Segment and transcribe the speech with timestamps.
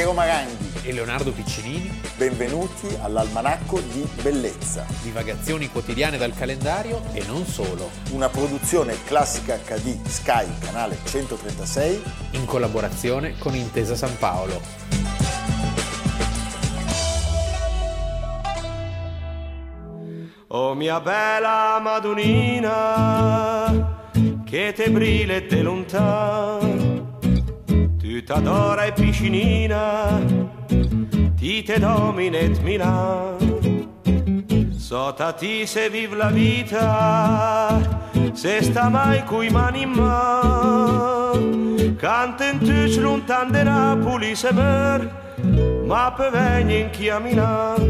[0.00, 2.00] Piero Maranghi e Leonardo Piccinini.
[2.16, 4.86] Benvenuti all'Almanacco di Bellezza.
[5.02, 7.90] Divagazioni quotidiane dal calendario e non solo.
[8.12, 12.02] Una produzione classica HD Sky, canale 136.
[12.30, 14.62] In collaborazione con Intesa San Paolo.
[20.46, 22.88] Oh mia bella Madonnina,
[24.46, 26.69] che te brille te lontano,
[28.30, 30.20] tu t'adora e piscinina,
[31.36, 33.36] ti te dominet Milan.
[34.70, 37.80] Sota ti se vive la vita,
[38.32, 41.32] se sta mai coi mani in mano,
[41.96, 45.10] canta in tuc lontan de Napoli se mer,
[45.84, 47.89] ma per venire in chiamina.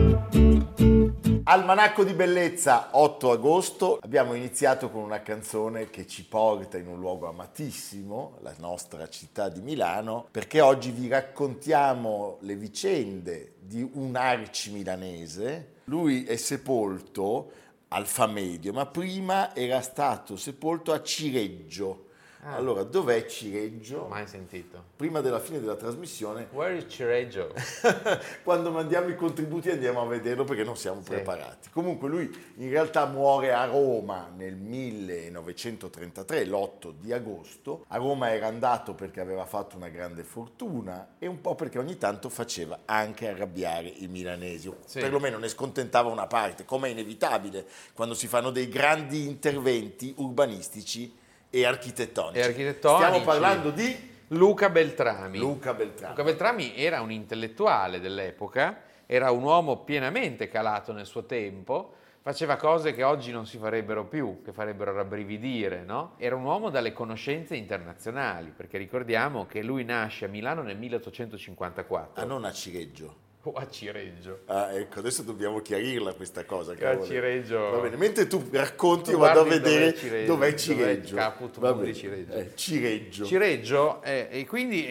[1.44, 6.98] Almanacco di bellezza 8 agosto abbiamo iniziato con una canzone che ci porta in un
[6.98, 14.16] luogo amatissimo, la nostra città di Milano, perché oggi vi raccontiamo le vicende di un
[14.16, 15.76] arci milanese.
[15.84, 17.50] Lui è sepolto
[17.88, 22.08] al Famedio, ma prima era stato sepolto a Cireggio.
[22.42, 22.54] Ah.
[22.54, 24.06] Allora, dov'è Cireggio?
[24.08, 24.82] Mai sentito.
[24.96, 27.52] Prima della fine della trasmissione Where is Cireggio?
[28.42, 31.10] quando mandiamo i contributi andiamo a vederlo perché non siamo Sì.
[31.10, 31.68] preparati.
[31.70, 37.84] Comunque lui in realtà muore a Roma nel 1933, l'8 di agosto.
[37.88, 41.98] A Roma era andato perché aveva fatto una grande fortuna e un po' perché ogni
[41.98, 45.00] tanto faceva anche arrabbiare i milanesi, o Sì.
[45.00, 51.18] perlomeno ne scontentava una parte, come è inevitabile quando si fanno dei grandi interventi urbanistici
[51.50, 52.38] e architettonici.
[52.38, 53.04] E architettonici.
[53.04, 55.38] Stiamo parlando di Luca Beltrami.
[55.38, 56.14] Luca Beltrami.
[56.14, 62.56] Luca Beltrami era un intellettuale dell'epoca, era un uomo pienamente calato nel suo tempo, faceva
[62.56, 66.14] cose che oggi non si farebbero più, che farebbero rabbrividire, no?
[66.16, 72.22] Era un uomo dalle conoscenze internazionali, perché ricordiamo che lui nasce a Milano nel 1854.
[72.22, 73.28] Ah, non a Cireggio.
[73.44, 74.40] O a Cireggio.
[74.46, 76.74] Ah, ecco, adesso dobbiamo chiarirla questa cosa.
[76.74, 77.06] Che a cavolo.
[77.06, 81.16] Cireggio- Va bene, mentre tu racconti, Tu vado a vedere dov'è Cireggio, dov'è dov'è Cireggio.
[81.60, 81.94] Mundi bene.
[81.94, 82.32] Cireggio.
[82.34, 83.24] Eh, Cireggio.
[83.24, 84.90] Cireggio, eh, e quindi, eh,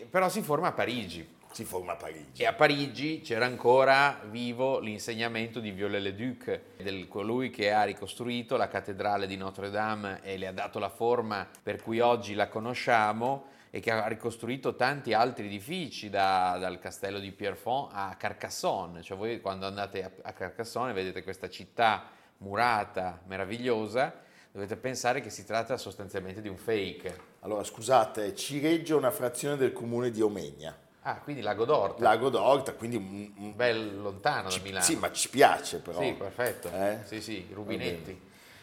[0.00, 1.28] eh, però si forma a Parigi.
[1.52, 2.40] si forma a Parigi.
[2.40, 8.68] E a Parigi c'era ancora vivo l'insegnamento di Viollet-le-Duc, del colui che ha ricostruito la
[8.68, 13.48] cattedrale di Notre Dame e le ha dato la forma per cui oggi la conosciamo
[13.74, 19.00] e che ha ricostruito tanti altri edifici, da- dal castello di Pierrefonds a Carcassonne.
[19.02, 22.04] Cioè voi quando andate a, a Carcassonne vedete questa città
[22.38, 24.12] murata, meravigliosa,
[24.52, 27.30] dovete pensare che si tratta sostanzialmente di un fake.
[27.40, 32.28] Allora, scusate, Cireggio è una frazione del comune di Omegna, Ah, quindi Lago d'Orta, Lago
[32.28, 34.84] d'Orta, quindi un, un- bel lontano da ci- Milano.
[34.84, 35.98] Sì, ma ci piace però.
[36.00, 36.70] Sì, perfetto.
[36.70, 36.98] Eh?
[37.04, 38.20] Sì, sì, rubinetti.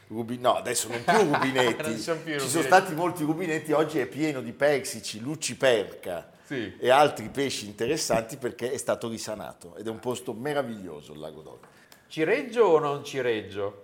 [0.09, 1.81] Rubi- no, adesso non più rubinetti.
[1.90, 2.50] Non ci sono più Ci rubinetti.
[2.50, 6.75] sono stati molti rubinetti, oggi è pieno di persici, luciperca Sì.
[6.80, 11.42] e altri pesci interessanti perché è stato risanato ed è un posto meraviglioso il Lago
[11.42, 11.68] d'Orta.
[12.08, 13.84] Cireggio o non Cireggio?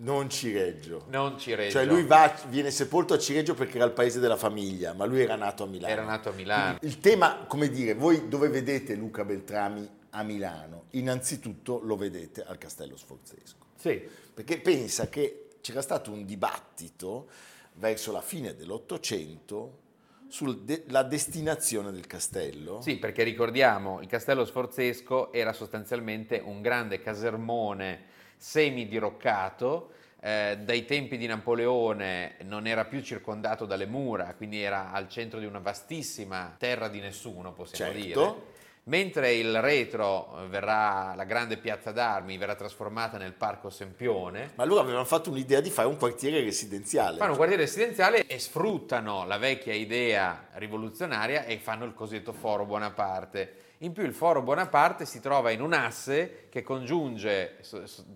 [0.00, 1.06] Non Cireggio.
[1.08, 1.72] Non Cireggio.
[1.72, 5.22] Cioè lui va- viene sepolto a Cireggio perché era il paese della famiglia, ma lui
[5.22, 5.92] era nato a Milano.
[5.92, 6.78] Era nato a Milano.
[6.82, 10.84] Il tema, come dire, voi dove vedete Luca Beltrami a Milano?
[10.90, 13.66] Innanzitutto lo vedete al Castello Sforzesco.
[13.76, 14.00] Sì.
[14.32, 17.28] Perché pensa che c'era stato un dibattito
[17.74, 19.86] verso la fine dell'Ottocento
[20.28, 22.82] sulla destinazione del castello.
[22.82, 28.04] Sì, perché ricordiamo, il castello sforzesco era sostanzialmente un grande casermone
[28.36, 35.08] semi-diroccato, eh, dai tempi di Napoleone non era più circondato dalle mura, quindi era al
[35.08, 38.06] centro di una vastissima terra di nessuno, possiamo Certo.
[38.06, 38.47] dire.
[38.88, 44.64] Mentre il retro eh, verrà, la grande piazza d'armi verrà trasformata nel parco Sempione, Ma
[44.64, 47.18] loro avevano fatto un'idea di fare un quartiere residenziale.
[47.18, 52.64] fanno un quartiere residenziale e sfruttano la vecchia idea rivoluzionaria e fanno il cosiddetto foro
[52.64, 53.67] Bonaparte.
[53.82, 57.58] In più il foro Bonaparte si trova in un asse che congiunge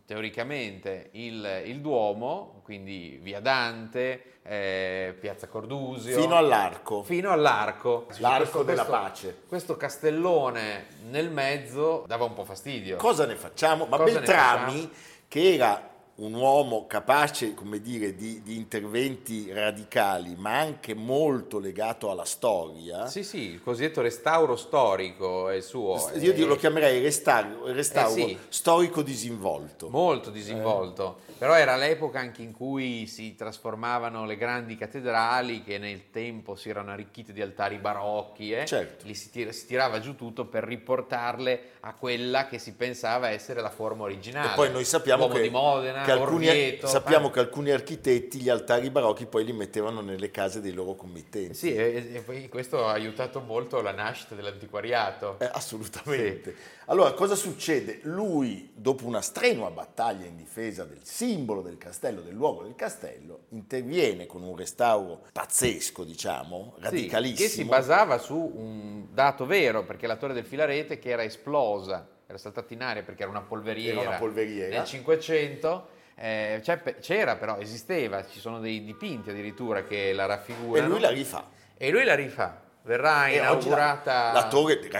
[0.04, 7.04] teoricamente il, il Duomo, quindi via Dante, eh, piazza Cordusio, Fino all'arco.
[7.04, 8.06] fino all'arco.
[8.18, 9.42] L'arco della pace.
[9.46, 12.96] Questo castellone nel mezzo dava un po' fastidio.
[12.96, 13.86] Cosa ne facciamo?
[13.86, 14.90] Ma Cosa Beltrami,
[15.28, 15.90] che era
[16.22, 23.06] un uomo capace, come dire, di, di interventi radicali, ma anche molto legato alla storia,
[23.08, 26.10] Sì, sì, il cosiddetto restauro storico è il suo.
[26.14, 28.38] io è- lo chiamerei restauro, restauro Eh sì.
[28.48, 29.88] storico disinvolto.
[29.88, 36.10] molto disinvolto, però era l'epoca anche in cui si trasformavano le grandi cattedrali che nel
[36.10, 38.64] tempo si erano arricchite di altari barocchi, eh?
[38.64, 39.06] Certo.
[39.06, 43.60] Lì si, tira- si tirava giù tutto per riportarle a quella che si pensava essere
[43.60, 44.52] la forma originale.
[44.52, 47.30] E poi noi sappiamo L'uomo che, di Modena, che alcuni, Orvieto, sappiamo eh.
[47.30, 51.54] che alcuni architetti gli altari barocchi poi li mettevano nelle case dei loro committenti.
[51.54, 55.36] Sì, e, e questo ha aiutato molto la nascita dell'antiquariato.
[55.38, 56.54] Eh, assolutamente.
[56.86, 58.00] Allora, cosa succede?
[58.02, 63.44] Lui, dopo una strenua battaglia in difesa del simbolo del castello, del luogo del castello,
[63.50, 67.46] interviene con un restauro pazzesco, diciamo, Sì, radicalissimo.
[67.48, 72.08] che si basava su un dato vero, perché la torre del Filarete che era esplosa,
[72.26, 74.76] era saltata in aria perché era una polveriera, Era una polveriera.
[74.78, 75.88] nel 500,
[76.22, 80.86] eh, c'è- c'era però, esisteva, ci sono dei dipinti addirittura che la e raffigurano.
[80.88, 81.48] lui la rifà.
[81.76, 82.60] E lui la rifà.
[82.84, 84.42] Verrà E inaugurata la- la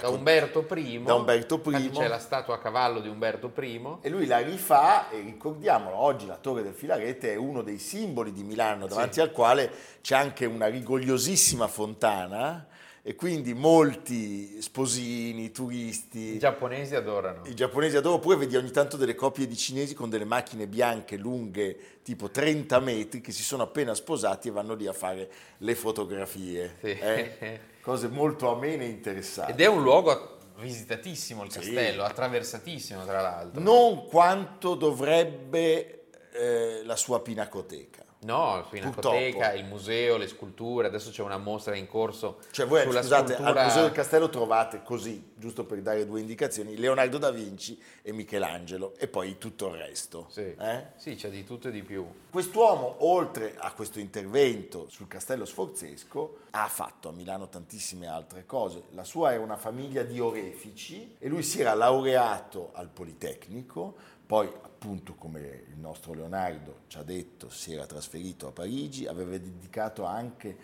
[0.00, 1.02] da Umberto I.
[1.02, 1.90] da Umberto I.
[1.90, 3.98] C'è la statua a cavallo di Umberto I.
[4.02, 8.32] E lui la rifà e ricordiamolo, oggi la Torre del Filarete è uno dei simboli
[8.32, 9.70] di Milano, davanti al quale
[10.00, 12.66] c'è anche una rigogliosissima fontana
[13.04, 17.42] e quindi molti sposini, turisti, I giapponesi adorano.
[17.46, 21.16] i giapponesi adoro, oppure vedi ogni tanto delle coppie di cinesi con delle macchine bianche
[21.16, 25.74] lunghe tipo 30 metri che si sono appena sposati e vanno lì a fare le
[25.74, 26.76] fotografie.
[26.80, 26.90] Sì.
[26.90, 27.60] eh?
[27.80, 29.50] Cose molto amene e interessanti.
[29.50, 31.58] Ed è un luogo visitatissimo il Sì.
[31.58, 33.60] castello, attraversatissimo tra l'altro.
[33.60, 36.04] Non quanto dovrebbe
[36.34, 38.04] eh, la sua pinacoteca.
[38.22, 39.56] No, la pinacoteca, Purtroppo.
[39.56, 43.60] il museo, le sculture, adesso c'è una mostra in corso Cioè voi sulla scusate, scultura...
[43.60, 48.12] al Museo del Castello trovate così, giusto per dare due indicazioni, Leonardo da Vinci e
[48.12, 50.26] Michelangelo e poi tutto il resto.
[50.30, 50.54] Sì.
[50.56, 50.86] eh?
[50.96, 52.06] Sì, c'è di tutto e di più.
[52.30, 58.84] Quest'uomo, oltre a questo intervento sul Castello Sforzesco, ha fatto a Milano tantissime altre cose.
[58.90, 63.94] La sua è una famiglia di orefici e lui si era laureato al Politecnico,
[64.24, 64.48] poi
[64.82, 65.38] appunto come
[65.68, 70.56] il nostro Leonardo ci ha detto si era trasferito a Parigi, aveva dedicato anche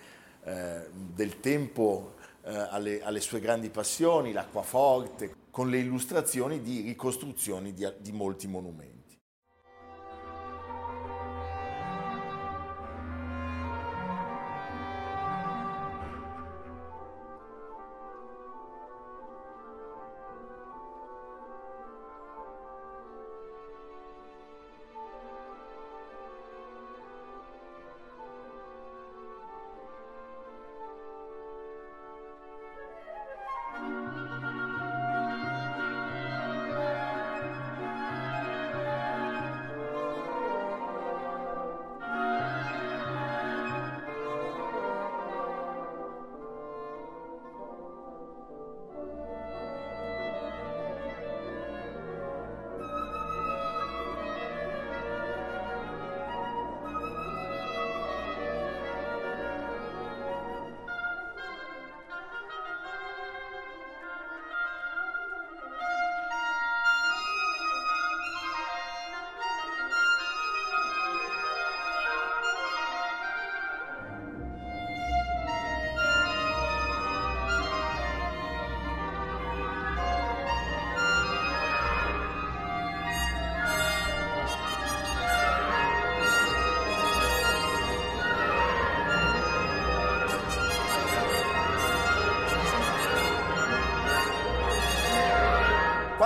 [0.43, 7.73] eh, del tempo eh, alle, alle sue grandi passioni, l'acquaforte, con le illustrazioni di ricostruzioni
[7.73, 8.98] di- di molti monumenti.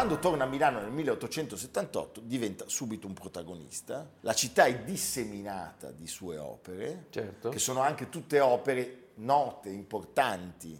[0.02, 4.10] Quando torna a Milano nel 1878 diventa subito un protagonista.
[4.22, 7.50] La città è disseminata di sue opere, Certo.
[7.50, 10.76] che sono anche tutte opere note, importanti.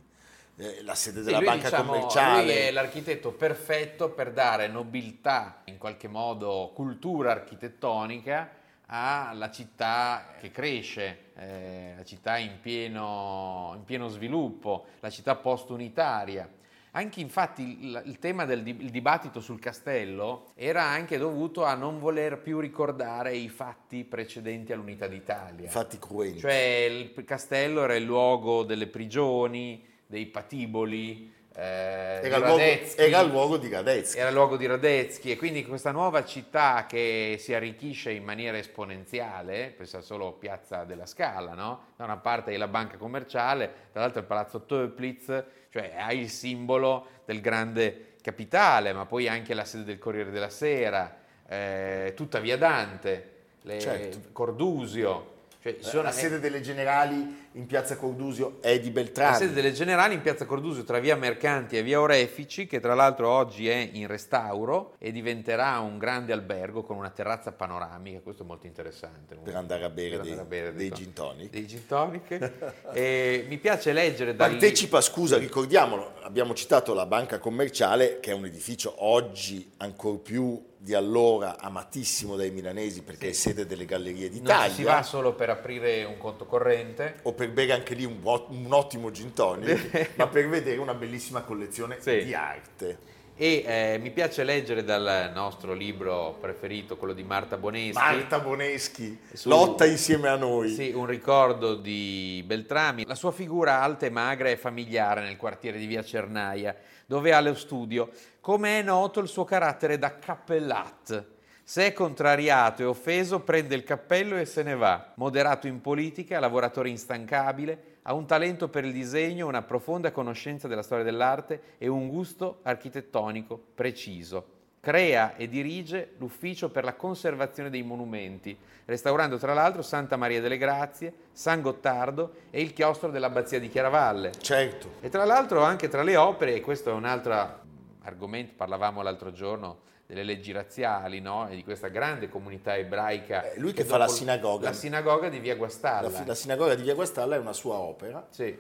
[0.57, 2.43] Eh, la sede della lui, banca diciamo, commerciale.
[2.43, 8.51] Lui è l'architetto perfetto per dare nobiltà, in qualche modo cultura architettonica
[8.87, 16.59] alla città che cresce, eh, la città in pieno, in pieno sviluppo, la città post-unitaria.
[16.95, 21.99] Anche infatti il, il tema del il dibattito sul castello era anche dovuto a non
[21.99, 25.65] voler più ricordare i fatti precedenti all'unità d'Italia.
[25.65, 26.41] Infatti cruenti.
[26.41, 33.29] Cioè il castello era il luogo delle prigioni, dei patiboli, eh, era, luogo, era il
[33.31, 34.19] luogo di Radetzky.
[34.19, 38.57] Era il luogo di Radetzky e quindi questa nuova città che si arricchisce in maniera
[38.57, 41.89] esponenziale, pensa solo a Piazza della Scala, no?
[41.97, 47.07] da una parte hai la banca commerciale, dall'altra il palazzo Töplitz, cioè hai il simbolo
[47.25, 51.17] del grande capitale, ma poi anche la sede del Corriere della Sera,
[51.49, 53.31] eh, tutta via Dante,
[53.63, 54.19] le- Certo.
[54.33, 55.31] Cordusio.
[55.63, 59.37] Cioè, ci sono- la sede delle generali in piazza Cordusio è di la Beltrami.
[59.37, 63.29] sede delle Generali in piazza Cordusio tra via Mercanti e via Orefici, che tra l'altro
[63.29, 68.21] oggi è in restauro e diventerà un grande albergo con una terrazza panoramica.
[68.21, 69.37] Questo è molto interessante.
[69.37, 71.51] Per andare a bere dei- a bere dei to- gin tonic.
[71.51, 72.53] Dei gin tonic.
[72.93, 78.35] e mi piace leggere dal Partecipa, scusa, ricordiamolo, abbiamo citato la banca commerciale che è
[78.35, 84.29] un edificio oggi ancora più di allora amatissimo dai milanesi perché è sede delle Gallerie
[84.29, 84.69] Non d'Italia.
[84.69, 87.21] ci si va solo per aprire un conto corrente.
[87.23, 91.43] o per bere anche lì un, un ottimo gin tonic, ma per vedere una bellissima
[91.43, 92.25] collezione Sì.
[92.25, 93.11] di arte.
[93.35, 97.95] E eh, mi piace leggere dal nostro libro preferito, quello di Marta Boneschi.
[97.99, 100.69] Marta Boneschi Su- lotta insieme a noi.
[100.69, 103.05] Sì, un ricordo di Beltrami.
[103.07, 107.41] La sua figura alta e magra è familiare nel quartiere di Via Cernaia, dove ha
[107.41, 108.11] lo studio.
[108.41, 111.25] Come è noto, il suo carattere da cappellat.
[111.65, 115.13] Se è contrariato e offeso, prende il cappello e se ne va.
[115.15, 120.83] Moderato in politica, lavoratore instancabile, ha un talento per il disegno, una profonda conoscenza della
[120.83, 124.61] storia dell'arte e un gusto architettonico preciso.
[124.81, 130.59] Crea e dirige l'ufficio per la conservazione dei monumenti, restaurando tra l'altro Santa Maria delle
[130.59, 134.33] Grazie, San Gottardo e il chiostro dell'Abbazia di Chiaravalle.
[134.41, 134.95] Certo.
[135.01, 137.61] E tra l'altro anche tra le opere, e questo è un altro
[138.03, 141.49] argomento, parlavamo l'altro giorno delle leggi razziali, no?
[141.49, 143.51] E di questa grande comunità ebraica.
[143.53, 144.69] Eh, lui che fa la sinagoga.
[144.69, 146.09] La sinagoga di Via Guastalla.
[146.11, 148.57] La, la sinagoga di Via Guastalla è una sua opera Sì.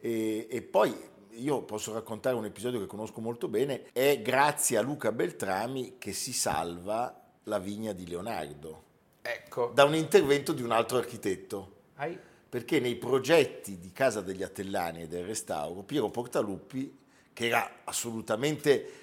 [0.00, 4.82] e, e poi io posso raccontare un episodio che conosco molto bene, è grazie a
[4.82, 8.82] Luca Beltrami che si salva la vigna di Leonardo
[9.22, 9.70] Ecco.
[9.74, 11.72] da un intervento di un altro architetto.
[11.96, 12.18] Hai-
[12.48, 16.98] perché nei progetti di Casa degli Attellani e del restauro, Piero Portaluppi,
[17.32, 19.01] che era assolutamente,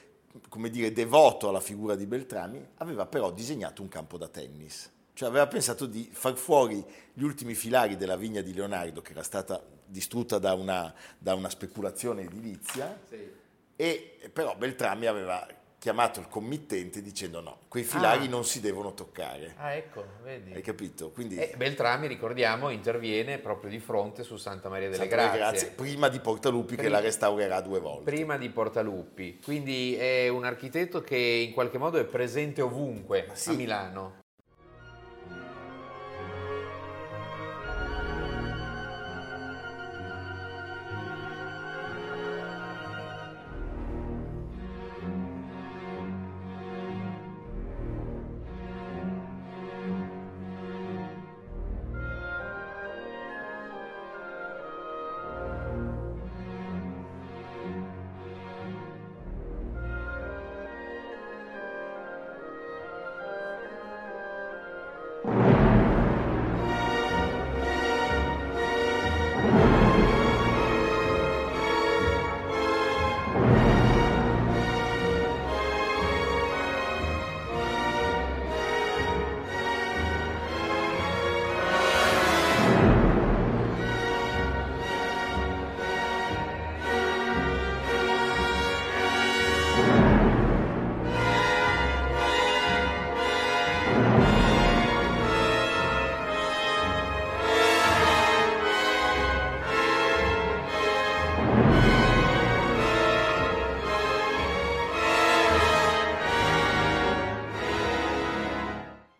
[0.50, 4.92] come dire, devoto alla figura di Beltrami, aveva però disegnato un campo da tennis.
[5.14, 6.84] Cioè aveva pensato di far fuori
[7.14, 11.50] gli ultimi filari della vigna di Leonardo, che era stata distrutta da una, da una
[11.50, 13.30] speculazione edilizia, Sì.
[13.76, 15.46] e però Beltrami aveva
[15.80, 18.30] chiamato il committente dicendo no, quei filari Ah.
[18.30, 19.56] non si devono toccare.
[19.58, 20.54] Ah, ecco, vedi.
[20.54, 21.10] Hai capito?
[21.12, 25.68] Quindi E Beltrami, ricordiamo, interviene proprio di fronte su Santa Maria delle Santa Maria Grazie.
[25.68, 28.12] Grazie, prima di Portaluppi che Prima- la restaurerà due volte.
[28.12, 33.50] Prima di Portaluppi, quindi è un architetto che in qualche modo è presente ovunque sì.
[33.52, 34.19] a Milano.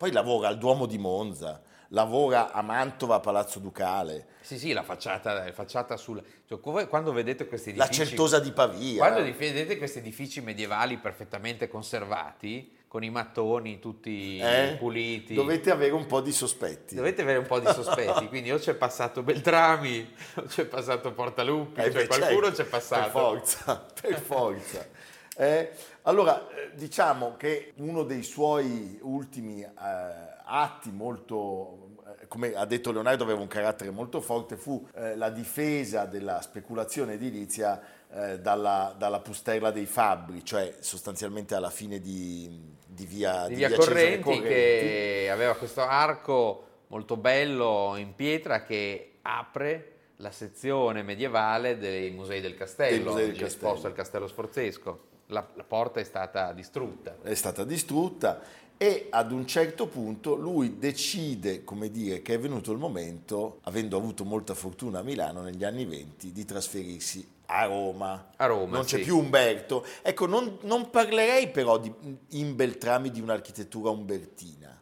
[0.10, 4.82] Poi lavora al Duomo di Monza, lavora a Mantova a Palazzo Ducale, Sì, sì, la
[4.82, 6.20] facciata, la facciata sul...
[6.48, 8.08] cioè, quando vedete questi la edifici...
[8.08, 8.98] Certosa di Pavia.
[8.98, 14.78] Quando vedete questi edifici medievali perfettamente conservati, con i mattoni tutti Eh?
[14.80, 16.96] puliti, Dovete avere un po' di sospetti.
[16.96, 18.28] dovete avere un po' di sospetti.
[18.30, 22.68] Quindi o c'è passato Beltrami, o c'è passato Portaluppi, Eh, cioè beh, qualcuno certo, c'è
[22.68, 23.02] passato.
[23.04, 24.88] Per forza, per forza.
[25.40, 29.70] Eh, allora, eh, diciamo che uno dei suoi ultimi eh,
[30.44, 35.30] atti molto, eh, come ha detto Leonardo, aveva un carattere molto forte, fu eh, la
[35.30, 37.82] difesa della speculazione edilizia
[38.12, 43.60] eh, dalla, dalla pustella dei fabbri, cioè sostanzialmente alla fine di, di via, di di
[43.60, 44.48] via Cesare Correnti, Correnti.
[44.50, 52.42] che aveva questo arco molto bello in pietra che apre la sezione medievale dei musei
[52.42, 53.18] del castello.
[53.18, 55.08] esposto al castello sforzesco.
[55.32, 57.18] La, la porta è stata distrutta.
[57.22, 58.42] è stata distrutta
[58.82, 63.98] e ad un certo punto lui decide, come dire, che è venuto il momento, avendo
[63.98, 68.32] avuto molta fortuna a Milano negli anni venti, di trasferirsi a Roma.
[68.38, 69.04] A Roma, Non c'è sì.
[69.04, 69.86] più Umberto.
[70.02, 71.94] Ecco, non, non parlerei però di,
[72.30, 74.79] in Beltrami di un'architettura umbertina.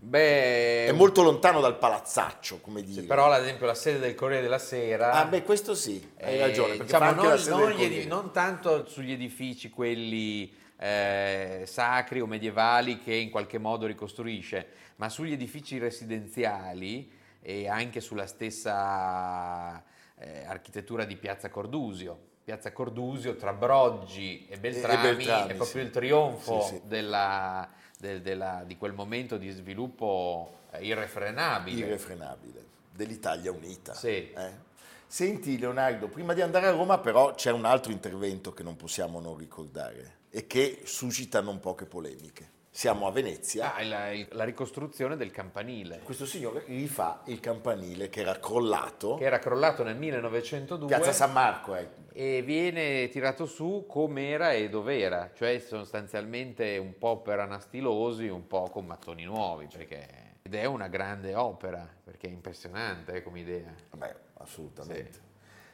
[0.00, 3.02] Beh, È molto lontano dal palazzaccio, come dire.
[3.02, 5.10] però ad esempio la sede del Corriere della Sera...
[5.10, 6.78] Ah, beh, questo sì, hai Eh, ragione.
[6.78, 13.28] Diciamo, non, non edi- non tanto sugli edifici, quelli eh, sacri o medievali che in
[13.30, 17.10] qualche modo ricostruisce, ma sugli edifici residenziali
[17.42, 19.82] e anche sulla stessa
[20.16, 25.80] eh, architettura di Piazza Cordusio, Piazza Cordusio tra Broggi e Beltrami, e Beltrami, è proprio
[25.82, 25.86] sì.
[25.86, 26.80] il trionfo Sì, sì.
[26.84, 31.86] della- del- della- di quel momento di sviluppo eh, irrefrenabile.
[31.86, 33.94] irrefrenabile dell'Italia unita.
[33.94, 34.30] Sì.
[34.32, 34.66] eh.
[35.06, 39.20] Senti Leonardo, prima di andare a Roma però c'è un altro intervento che non possiamo
[39.20, 42.56] non ricordare e che suscita non poche polemiche.
[42.70, 48.20] Siamo a Venezia, Ah, la, la ricostruzione del campanile, questo signore rifà il campanile che
[48.20, 51.88] era crollato, che era crollato nel 1902 Piazza San Marco, eh.
[52.12, 58.68] e viene tirato su com'era e dov'era, cioè sostanzialmente un po' per anastilosi, un po'
[58.70, 63.74] con mattoni nuovi, perché ed è una grande opera, perché è impressionante eh, come idea.
[63.90, 65.26] Vabbè, assolutamente.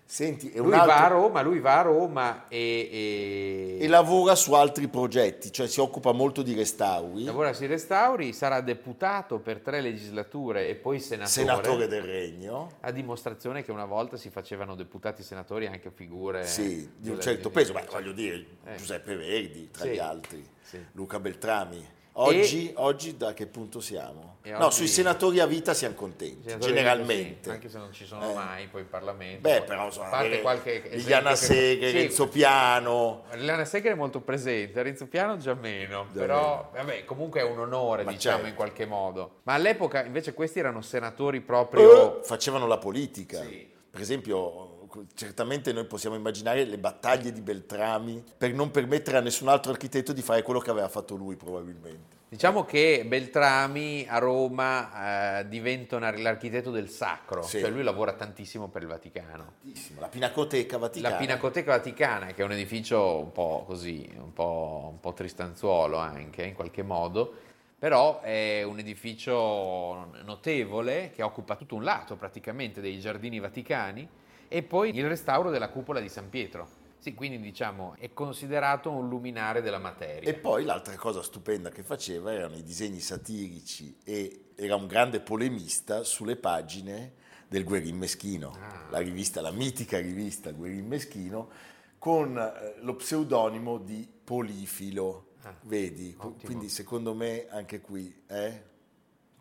[0.06, 4.52] Senti, Lui altro- va a Roma, lui va a Roma e, e- e lavora su
[4.52, 9.80] altri progetti, cioè si occupa molto di restauri, lavora sui restauri, sarà deputato per tre
[9.80, 11.30] legislature e poi senatore.
[11.30, 16.46] senatore del regno, A dimostrazione che una volta si facevano deputati e senatori anche figure
[16.46, 18.76] sì, di un certo peso, beh, voglio dire, Eh.
[18.76, 20.78] Giuseppe Verdi tra Sì, gli altri, sì.
[20.92, 21.84] Luca Beltrami.
[22.16, 24.36] Oggi, oggi da che punto siamo?
[24.42, 27.42] E no, oggi- sui senatori a vita siamo contenti, Senatori generalmente.
[27.42, 28.34] sì, anche se non ci sono Eh.
[28.34, 29.40] mai poi in Parlamento.
[29.40, 33.94] Beh, Poi- però a parte qualche Liliana che- Segre, Sì, Renzo Piano, Liliana Segre è
[33.96, 38.34] molto presente, Renzo Piano già meno, Già però vabbè, comunque è un onore, Ma diciamo,
[38.36, 38.48] certo.
[38.50, 39.40] in qualche modo.
[39.42, 42.20] Ma all'epoca invece questi erano senatori proprio...
[42.20, 43.40] eh, facevano la politica.
[43.42, 43.72] Sì.
[43.90, 44.73] Per esempio,
[45.14, 50.12] certamente noi possiamo immaginare le battaglie di Beltrami per non permettere a nessun altro architetto
[50.12, 52.22] di fare quello che aveva fatto lui probabilmente.
[52.28, 57.60] Diciamo che Beltrami a Roma eh, diventa una- l'architetto del sacro, Sì.
[57.60, 59.52] cioè lui lavora tantissimo per il Vaticano.
[59.98, 61.14] La Pinacoteca Vaticana.
[61.14, 65.96] La Pinacoteca Vaticana, che è un edificio un po' così, un po', un po' tristanzuolo
[65.98, 67.34] anche in qualche modo,
[67.78, 74.08] però è un edificio notevole che occupa tutto un lato praticamente dei giardini vaticani
[74.48, 76.82] e poi il restauro della cupola di San Pietro.
[76.98, 80.28] Sì, quindi diciamo è considerato un luminare della materia.
[80.28, 85.20] E poi l'altra cosa stupenda che faceva erano i disegni satirici e era un grande
[85.20, 87.12] polemista sulle pagine
[87.46, 88.86] del Guerin Meschino, Ah.
[88.90, 91.50] la rivista, la mitica rivista Guerin Meschino,
[91.98, 95.32] con eh, lo pseudonimo di Polifilo.
[95.42, 96.14] Ah, Vedi?
[96.16, 96.36] ottimo.
[96.42, 98.62] Quindi secondo me anche qui eh,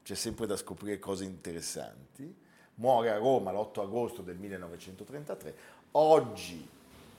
[0.04, 2.36] c'è sempre da scoprire cose interessanti.
[2.76, 5.56] Muore a Roma l'8 agosto del 1933.
[5.92, 6.68] Oggi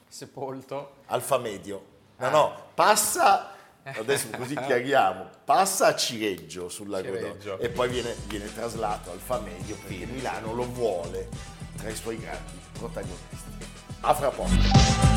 [0.09, 0.97] Sepolto.
[1.07, 1.93] Alfa Medio.
[2.19, 2.31] No, Ah.
[2.31, 3.51] no, passa,
[3.83, 7.59] adesso così chiariamo, passa a Cireggio sul lago Cireggio.
[7.59, 11.29] e poi viene, viene traslato Alfa Medio perché Milano lo vuole
[11.77, 13.73] tra i suoi grandi protagonisti.
[14.01, 15.13] A fra poco.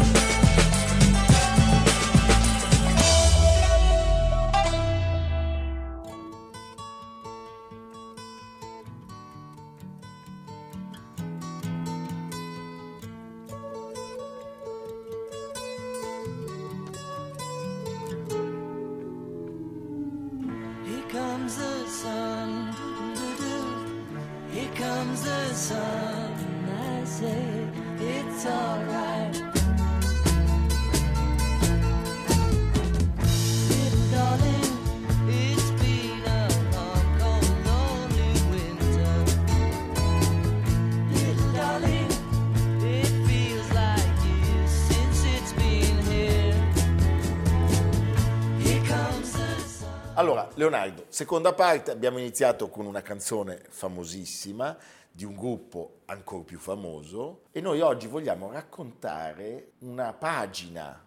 [50.17, 54.75] Allora, Leonardo, seconda parte, abbiamo iniziato con una canzone famosissima
[55.11, 61.05] di un gruppo ancora più famoso e noi oggi vogliamo raccontare una pagina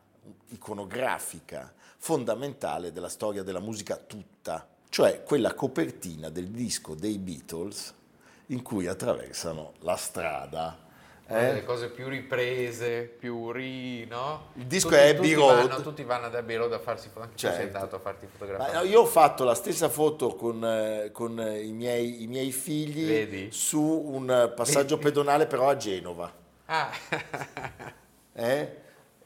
[0.50, 7.92] iconografica fondamentale della storia della musica tutta, cioè quella copertina del disco dei Beatles
[8.46, 10.88] in cui attraversano la strada.
[11.32, 11.46] Eh?
[11.46, 14.48] delle cose più riprese, più ri, no?
[14.54, 15.68] Il disco Tutti- è Abbey tutti Road.
[15.68, 17.34] Vanno, tutti vanno ad Abbey Road a farsi fotografare.
[17.36, 17.76] Tu sei Certo.
[17.76, 18.72] andato a farti fotografare.
[18.72, 22.50] no, io ho fatto la stessa foto con, eh, con, eh, i, miei, i miei
[22.50, 23.48] figli Vedi?
[23.52, 26.32] su un passaggio pedonale però a Genova.
[26.66, 26.90] Ah,
[28.34, 28.76] eh?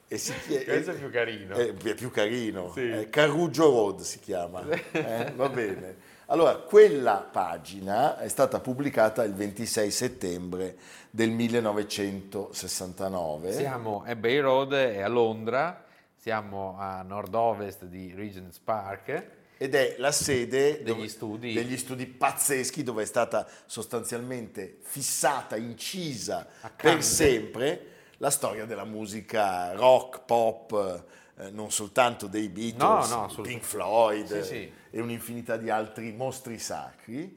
[0.07, 1.57] E si chie- questo è più carino.
[1.57, 2.71] eh, è più carino.
[2.75, 3.07] Sì.
[3.11, 4.63] Carruggio Road si chiama.
[4.93, 5.33] eh?
[5.35, 6.13] Va bene.
[6.35, 10.77] Allora, quella pagina è stata pubblicata il 26 settembre
[11.09, 13.53] del 1969.
[13.53, 15.85] Siamo a Abbey Road è a Londra,
[16.17, 19.27] siamo a nord-ovest di Regent's Park.
[19.57, 21.53] Ed è la sede Degli dove- studi.
[21.53, 29.71] degli studi pazzeschi dove è stata sostanzialmente fissata, incisa per sempre la storia della musica
[29.75, 31.05] rock, pop,
[31.37, 33.43] eh, non soltanto dei Beatles, No, no.
[33.43, 34.73] Pink Floyd Sì, sì.
[34.95, 37.37] E un'infinità di altri mostri sacri.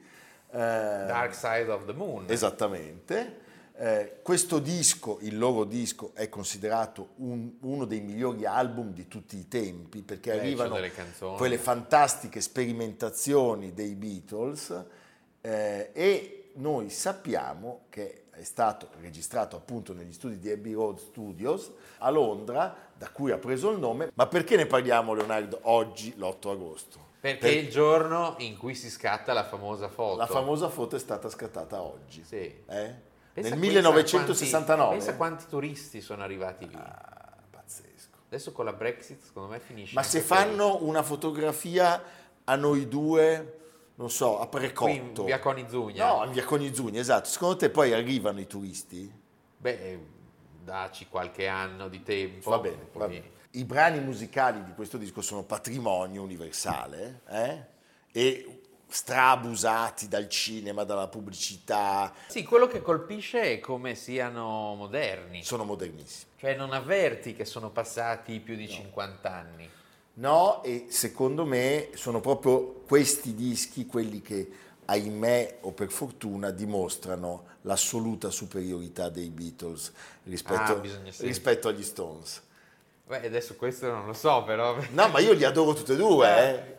[0.50, 2.26] Eh, Dark Side of the Moon.
[2.28, 3.46] Esattamente.
[3.74, 9.36] Eh, questo disco, il loro disco, è considerato un- uno dei migliori album di tutti
[9.36, 10.76] i tempi perché Beh, arrivano
[11.36, 14.84] quelle fantastiche sperimentazioni dei Beatles
[15.40, 21.72] eh, e noi sappiamo che è stato registrato appunto negli studi di Abbey Road Studios
[21.98, 24.12] a Londra, da cui ha preso il nome.
[24.14, 27.07] Ma perché ne parliamo, Leonardo, oggi, l'8 agosto?
[27.20, 30.16] Perché è il giorno in cui si scatta la famosa foto.
[30.16, 32.22] La famosa foto è stata scattata oggi.
[32.24, 32.36] Sì.
[32.36, 32.62] Eh?
[32.66, 33.02] Nel
[33.32, 34.76] pensa 1969.
[34.76, 36.74] Quanti, pensa quanti turisti sono arrivati lì.
[36.74, 38.18] Ah, pazzesco.
[38.26, 39.94] Adesso con la Brexit secondo me finisce.
[39.94, 40.42] Ma se quello.
[40.42, 42.02] fanno una fotografia
[42.44, 43.58] a noi due,
[43.96, 45.20] non so, a Qui precotto.
[45.20, 46.14] in via Conizugna.
[46.14, 47.28] No, in via Conizzugni, esatto.
[47.28, 49.12] Secondo te poi arrivano i turisti?
[49.56, 49.98] Beh,
[50.62, 52.50] daci qualche anno di tempo.
[52.50, 53.30] Va bene, va bene.
[53.58, 57.64] I brani musicali di questo disco sono patrimonio universale eh?
[58.12, 65.42] e strabusati dal cinema, dalla pubblicità, Sì, quello che colpisce è come siano moderni.
[65.42, 66.30] sono modernissimi.
[66.36, 69.68] Cioè non avverti che sono passati più di 50 anni.
[70.14, 74.48] No, e secondo me sono proprio questi dischi quelli che,
[74.84, 79.92] ahimè o per fortuna, dimostrano l'assoluta superiorità dei Beatles
[80.24, 80.82] rispetto, Ah,
[81.18, 82.42] rispetto agli Stones.
[83.08, 84.76] Beh, adesso questo non lo so, però.
[84.90, 86.28] No, ma io li adoro tutti e due,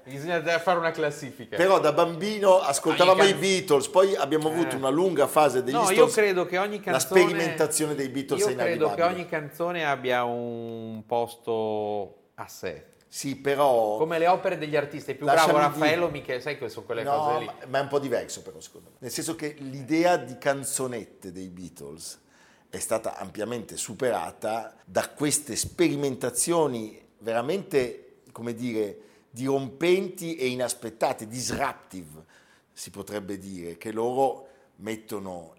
[0.06, 0.12] eh.
[0.12, 1.58] Bisogna fare una classifica.
[1.58, 4.78] Però da bambino ascoltavamo Ah, i can- Beatles, poi abbiamo avuto Eh.
[4.78, 5.98] una lunga fase degli no, Stones.
[5.98, 7.22] io credo che ogni La canzone.
[7.22, 9.20] sperimentazione dei Beatles Io è credo che inarrivabile.
[9.22, 12.86] ogni canzone abbia un posto a sé.
[13.08, 13.98] Sì, però...
[13.98, 15.12] Come le opere degli artisti.
[15.12, 17.50] È più bravo Raffaello Michele, sai che sono quelle No, cose lì.
[17.68, 18.96] ma è un po' diverso però secondo me.
[19.00, 22.22] Nel senso che l'idea di canzonette dei Beatles
[22.70, 28.98] è stata ampiamente superata da queste sperimentazioni veramente, come dire,
[29.32, 32.26] dirompenti e inaspettate, disruptive,
[32.72, 35.56] si potrebbe dire, che loro mettono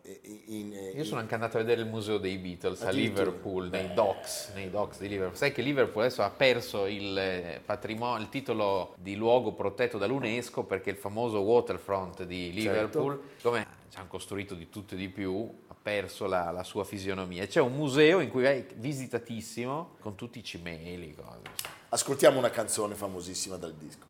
[0.47, 0.73] in...
[0.73, 2.91] in- Io sono anche andato a vedere il museo dei Beatles a.
[2.91, 5.37] Liverpool, nei docks, nei docks di Liverpool.
[5.37, 10.65] Sai che Liverpool adesso ha perso il, eh, patrimonio, il titolo di luogo protetto dall'UNESCO
[10.65, 15.53] perché il famoso waterfront di Liverpool, come ci hanno costruito di tutto e di più,
[15.83, 17.43] perso la, la sua fisionomia.
[17.43, 21.15] E C'è un museo in cui è visitatissimo con tutti i cimeli.
[21.15, 21.41] Cose.
[21.89, 24.07] Ascoltiamo una canzone famosissima dal disco.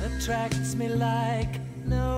[0.00, 2.17] Attracts me like no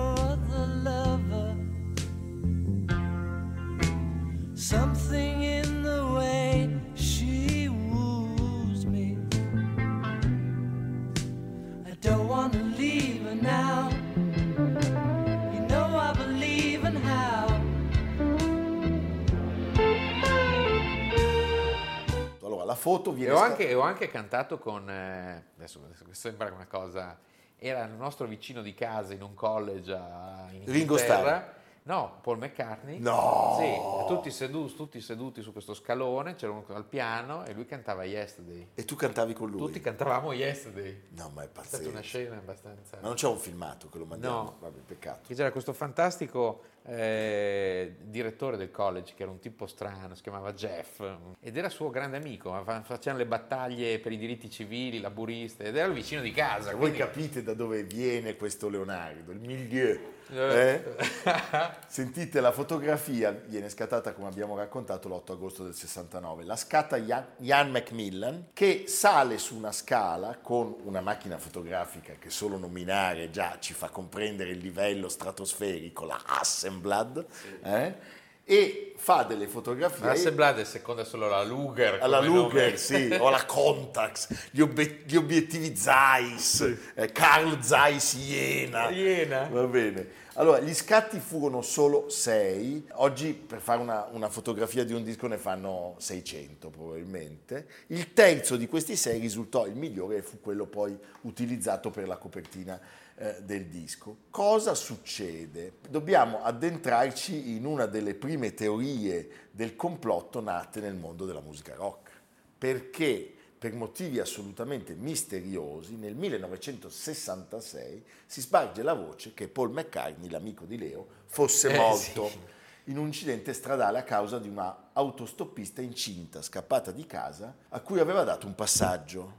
[23.01, 23.33] La foto E viene...
[23.33, 27.17] ho anche, ho anche cantato con, eh, adesso, adesso questo sembra una cosa,
[27.57, 31.59] era il nostro vicino di casa in un college a, in Ringo Inghilterra.
[31.83, 32.99] No, Paul McCartney.
[32.99, 33.57] No!
[33.59, 38.03] Sì, tutti seduti, tutti seduti su questo scalone, c'era uno al piano e lui cantava
[38.03, 38.67] Yesterday.
[38.75, 39.57] E tu cantavi con lui?
[39.59, 41.01] Tutti cantavamo Yesterday.
[41.15, 41.89] No, ma è È stata pazzesco.
[41.89, 42.97] una scena abbastanza...
[43.01, 44.35] Ma non c'è un filmato che lo mandiamo?
[44.43, 44.55] No.
[44.59, 45.21] Vabbè, peccato.
[45.27, 50.53] Che c'era questo fantastico eh, direttore del college che era un tipo strano, si chiamava
[50.53, 51.01] Jeff
[51.39, 55.75] ed era suo grande amico, fa- facevano le battaglie per i diritti civili, laburiste ed
[55.75, 56.69] era il vicino di casa.
[56.71, 60.19] Voi quindi- capite da dove viene questo Leonardo, il milieu.
[60.31, 60.73] Eh.
[60.73, 60.83] eh?
[61.87, 66.45] Sentite la fotografia, viene scattata come abbiamo raccontato l'8 agosto del 69.
[66.45, 72.29] La scatta Ian, Ian Macmillan che sale su una scala con una macchina fotografica che
[72.29, 77.25] solo nominare già ci fa comprendere il livello stratosferico, la Hasselblad,
[77.63, 78.19] eh?
[78.43, 80.09] e fa delle fotografie.
[80.09, 81.99] Hasselblad è seconda solo la Luger.
[82.01, 82.77] Alla Luger, nome.
[82.77, 88.89] sì, o la Contax, gli, obie- gli obiettivi Zeiss, eh, Carl Zeiss Iena.
[88.89, 89.47] Iena.
[89.49, 90.19] Va bene.
[90.35, 92.87] Allora, gli scatti furono solo sei.
[92.93, 97.67] Oggi per fare una, una fotografia di un disco ne fanno 600 probabilmente.
[97.87, 102.15] Il terzo di questi sei risultò il migliore e fu quello poi utilizzato per la
[102.15, 102.79] copertina
[103.17, 104.19] eh, del disco.
[104.29, 105.73] Cosa succede?
[105.89, 112.09] Dobbiamo addentrarci in una delle prime teorie del complotto nate nel mondo della musica rock.
[112.57, 120.65] Perché per motivi assolutamente misteriosi, nel 1966 si sparge la voce che Paul McCartney, l'amico
[120.65, 122.39] di Leo, fosse Eh, morto sì.
[122.85, 127.99] in un incidente stradale a causa di una autostoppista incinta, scappata di casa, a cui
[127.99, 129.33] aveva dato un passaggio.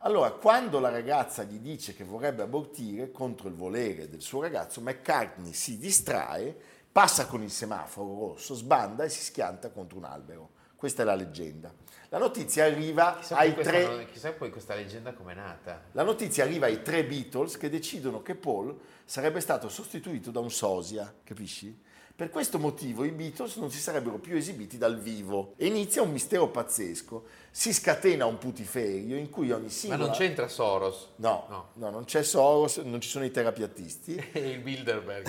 [0.00, 4.82] Allora, quando la ragazza gli dice che vorrebbe abortire contro il volere del suo ragazzo,
[4.82, 6.54] McCartney si distrae,
[6.92, 10.60] passa con il semaforo rosso, sbanda e si schianta contro un albero.
[10.82, 11.72] Questa è la leggenda.
[12.08, 13.84] La notizia arriva Chissà, ai poi tre...
[13.84, 15.80] questa, chissà poi questa leggenda com'è nata.
[15.92, 20.50] La notizia arriva ai tre Beatles che decidono che Paul sarebbe stato sostituito da un
[20.50, 21.80] sosia, capisci?
[22.14, 26.12] Per questo motivo i Beatles non si sarebbero più esibiti dal vivo e inizia un
[26.12, 27.24] mistero pazzesco.
[27.50, 30.04] Si scatena un putiferio in cui ogni Ma singola...
[30.06, 31.08] non c'entra Soros?
[31.16, 31.68] No, No.
[31.74, 34.30] no, non c'è Soros, non ci sono i terapiattisti.
[34.32, 35.28] E il Bilderberg.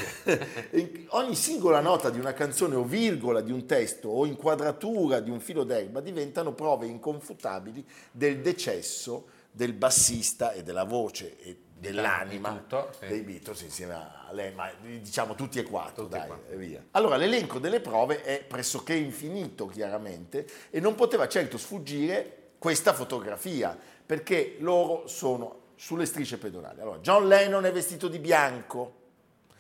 [1.10, 5.40] Ogni singola nota di una canzone o virgola di un testo o inquadratura di un
[5.40, 12.58] filo d'erba diventano prove inconfutabili del decesso del bassista e della voce e dell'anima Di
[12.60, 13.08] tutto, sì.
[13.08, 16.84] dei Beatles insieme a lei, ma diciamo tutti e quattro, Tutti dai, e via.
[16.92, 23.78] Allora, l'elenco delle prove è pressoché infinito, chiaramente, e non poteva certo sfuggire questa fotografia,
[24.06, 26.80] perché loro sono sulle strisce pedonali.
[26.80, 28.96] Allora, John Lennon è vestito di bianco,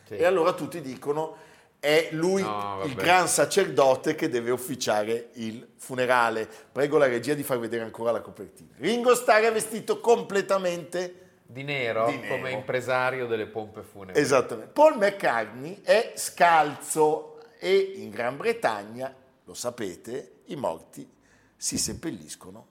[0.07, 0.15] Sì.
[0.15, 6.47] e allora tutti dicono è lui No, il gran sacerdote che deve officiare il funerale.
[6.71, 8.69] Prego la regia di far vedere ancora la copertina.
[8.77, 12.35] Ringo Starr è vestito completamente Di nero, Di nero.
[12.35, 14.19] come impresario delle pompe funebri.
[14.21, 14.71] esattamente.
[14.71, 21.09] Paul McCartney è scalzo e in Gran Bretagna, lo sapete, i morti
[21.55, 22.67] si seppelliscono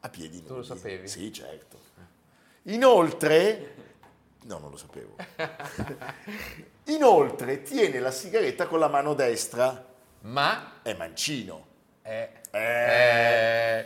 [0.00, 0.48] a piedi nudi.
[0.48, 1.06] Tu lo sapevi?
[1.08, 1.78] Sì, certo.
[2.64, 3.74] Inoltre,
[4.44, 5.16] no, non lo sapevo.
[6.86, 9.84] Inoltre tiene la sigaretta con la mano destra,
[10.22, 10.80] Ma...
[10.82, 11.66] è mancino.
[12.02, 12.58] eh, Eh.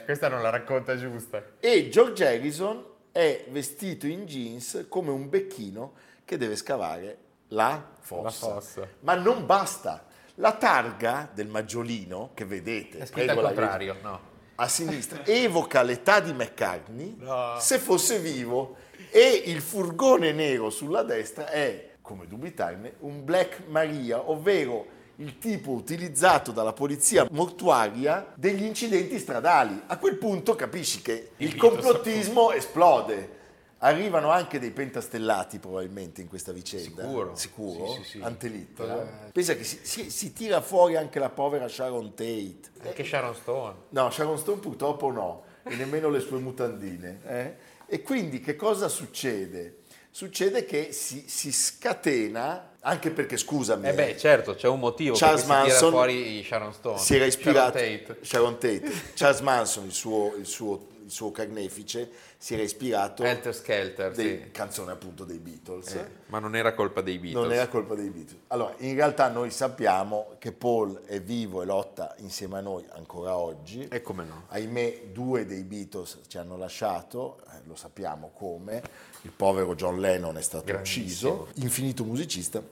[0.01, 1.42] eh, questa non la racconta giusta.
[1.61, 5.92] E George Harrison è vestito in jeans come un becchino
[6.25, 7.18] che deve scavare
[7.49, 8.47] la fossa.
[8.47, 8.88] La fossa.
[9.01, 10.07] Ma non basta.
[10.37, 14.21] La targa del maggiolino che vedete È al contrario, no.
[14.55, 17.57] a sinistra evoca l'età di McCartney No.
[17.59, 18.77] se fosse vivo
[19.11, 24.87] e il furgone nero sulla destra è, come dubitarne, un Black Maria, ovvero
[25.20, 29.81] il tipo utilizzato dalla polizia mortuaria degli incidenti stradali.
[29.87, 33.37] A quel punto capisci che Il il complottismo esplode.
[33.81, 37.02] Arrivano anche dei pentastellati probabilmente in questa vicenda.
[37.02, 37.37] Sicuro.
[37.37, 37.87] Sicuro?
[37.92, 38.20] Sì, sì, sì.
[38.22, 39.26] Antelittera.
[39.26, 39.31] Eh.
[39.31, 42.59] Pensa che si, si- si tira fuori anche la povera Sharon Tate.
[42.83, 43.74] Anche Sharon Stone.
[43.90, 47.20] No, Sharon Stone purtroppo no, e nemmeno le sue mutandine.
[47.24, 47.54] eh.
[47.87, 49.78] E quindi che cosa succede?
[50.18, 55.44] Succede che si, si scatena, anche perché scusami, Eh beh, certo, c'è un motivo Charles
[55.44, 56.98] per cui Manson fuori Sharon Stone.
[56.98, 58.18] si era ispirato Sharon Tate.
[58.22, 58.92] Sharon Tate.
[59.14, 64.42] Charles Manson, il suo, il suo- il suo carnefice, si era ispirato Helter Skelter, dei
[64.42, 64.50] sì.
[64.50, 65.94] canzone appunto dei Beatles.
[65.94, 67.44] Eh, ma non era colpa dei Beatles.
[67.44, 68.40] Non era colpa dei Beatles.
[68.48, 73.37] Allora, in realtà noi sappiamo che Paul è vivo e lotta insieme a noi ancora
[73.37, 73.88] oggi.
[73.88, 74.44] E come no?
[74.48, 78.83] Ahimè, due dei Beatles ci hanno lasciato, eh, lo sappiamo come.
[79.22, 81.04] Il povero John Lennon è stato Grandissimo.
[81.04, 82.62] ucciso, infinito musicista,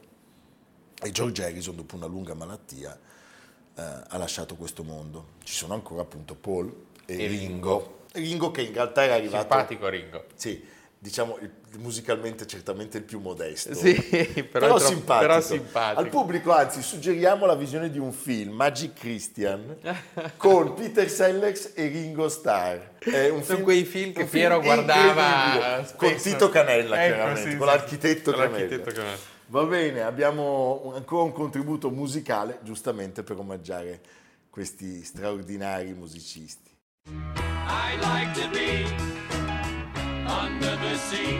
[1.03, 2.99] e George Harrison, dopo una lunga malattia,
[3.75, 5.35] eh, ha lasciato questo mondo.
[5.43, 6.73] Ci sono ancora appunto Paul
[7.05, 7.39] e, E Ringo.
[7.39, 7.95] Ringo.
[8.13, 9.41] Ringo che in realtà era arrivato...
[9.41, 10.25] Simpatico Ringo.
[10.35, 10.65] Sì,
[10.99, 11.39] diciamo
[11.79, 13.75] musicalmente certamente il più modesto.
[13.75, 13.95] Sì,
[14.51, 15.19] però, Però, simpatico.
[15.29, 16.01] però simpatico.
[16.01, 19.77] Al pubblico, anzi, suggeriamo la visione di un film, Magic Christian,
[20.37, 22.99] con Peter Sellers e Ringo Starr.
[22.99, 25.97] È un Sono quei film che Piero guardava spesso.
[25.97, 27.75] Con Tito Canella, Ecco, chiaramente, sì, con sì.
[27.75, 28.59] l'architetto Con Canella.
[28.59, 29.17] l'architetto Canella.
[29.49, 34.01] Va bene, abbiamo ancora un contributo musicale, giustamente per omaggiare
[34.51, 36.75] questi straordinari musicisti.
[37.09, 38.85] I'd like to be
[40.29, 41.39] under the sea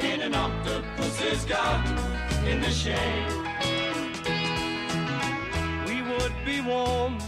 [0.00, 1.98] in an octopus's garden
[2.46, 3.32] in the shade.
[5.86, 7.18] We would be warm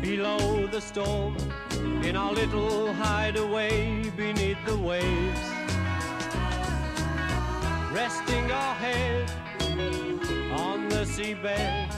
[0.00, 1.36] below the storm
[2.02, 5.40] in our little hideaway beneath the waves.
[7.92, 9.30] Resting our head
[10.52, 11.92] on the seabed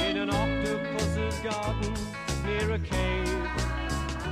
[0.00, 1.94] in an octopus's garden
[2.46, 3.50] near a cave.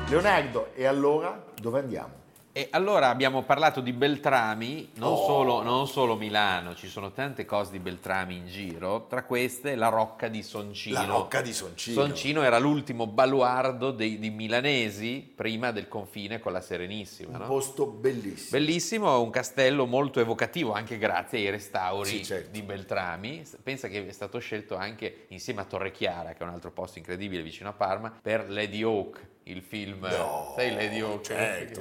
[0.09, 2.21] Leonardo, e allora dove andiamo?
[2.53, 5.25] E allora abbiamo parlato di Beltrami, non, Oh.
[5.25, 9.87] solo, non solo Milano, ci sono tante cose di Beltrami in giro, tra queste la
[9.87, 10.99] Rocca di Soncino.
[10.99, 12.01] La Rocca di Soncino.
[12.01, 17.37] Soncino era l'ultimo baluardo dei, dei milanesi prima del confine con la Serenissima.
[17.37, 17.47] Un no?
[17.47, 18.59] posto bellissimo.
[18.59, 22.51] Bellissimo, un castello molto evocativo anche grazie ai restauri Sì, certo.
[22.51, 23.45] di Beltrami.
[23.63, 26.99] Pensa che è stato scelto anche insieme a Torre Chiara, che è un altro posto
[26.99, 30.07] incredibile vicino a Parma, per Lady Hawk, il film.
[30.07, 31.23] No, sai Lady Hawk?
[31.23, 31.81] certo.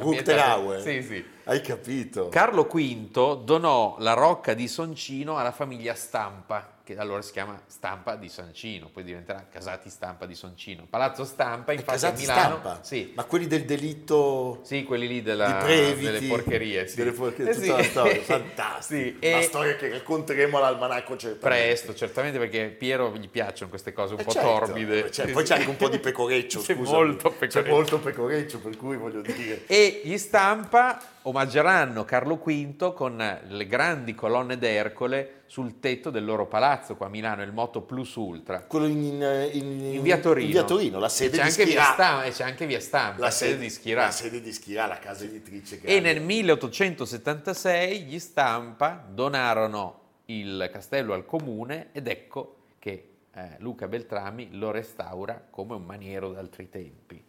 [0.82, 1.26] Sì, sì.
[1.46, 2.30] Hai capito?
[2.30, 8.15] Carlo V donò la rocca di Soncino alla famiglia Stampa, che allora si chiama Stampa
[8.15, 10.88] di Soncino, poi diventerà Casati Stampa di Soncino.
[10.89, 12.58] Palazzo Stampa, infatti a Casati Milano...
[12.60, 12.80] stampa?
[12.84, 16.88] Sì, Ma quelli del delitto sì, quelli lì della, Previti, delle porcherie.
[16.88, 16.95] Sì.
[16.95, 17.69] delle porcherie, Eh tutta sì.
[17.78, 18.78] la storia, fantastica.
[18.89, 21.39] Sì, La storia che racconteremo all'almanacco certamente.
[21.47, 25.12] presto, certamente perché a Piero gli piacciono queste cose un Eh po' certo, torbide.
[25.12, 26.91] cioè, Sì, poi c'è anche un po' di pecoreccio, C'è scusa.
[26.93, 27.69] molto C'è pecoreccio.
[27.75, 29.65] molto pecoreccio, per cui voglio dire...
[29.67, 36.46] E gli Stampa omaggeranno Carlo V con le grandi colonne d'Ercole sul tetto del loro
[36.46, 38.62] palazzo qua a Milano, il Moto Plus Ultra.
[38.62, 40.46] Quello in, in, in- In via Torino.
[40.46, 41.94] in via Torino, la sede c'è di anche via Schirà.
[41.94, 44.02] Stampa, e c'è anche via Stampa, la sede di Schirà.
[44.04, 45.76] La sede di Schirà, la casa editrice.
[45.78, 46.02] E grande.
[46.14, 54.50] nel 1876 gli Stampa donarono il castello al comune ed ecco che eh, Luca Beltrami
[54.52, 57.24] lo restaura come un maniero d'altri tempi.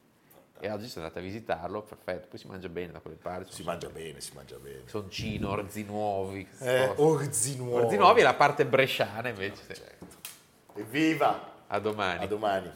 [0.62, 3.50] E oggi sono andato a visitarlo, perfetto, poi si mangia bene da quelle parti.
[3.50, 4.82] Si mangia bene, si mangia bene.
[4.84, 6.46] Soncino, orzi nuovi.
[6.60, 7.84] Eh, orzi nuovi.
[7.84, 9.62] Orzi nuovi è la parte bresciana invece.
[9.66, 9.74] sì.
[9.74, 10.06] Certo.
[10.74, 11.48] Evviva!
[11.66, 12.24] A domani.
[12.24, 12.70] A domani.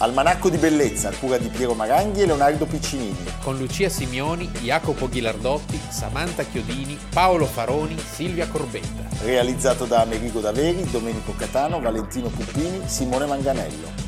[0.00, 3.16] Almanacco di bellezza, a cura di Piero Maranghi e Leonardo Piccinini.
[3.42, 9.24] Con Lucia Simioni, Jacopo Ghilardotti, Samantha Chiodini, Paolo Faroni, Silvia Corbetta.
[9.24, 14.07] Realizzato da Amerigo Daveri, Domenico Catano, Valentino Puppini, Simone Manganello.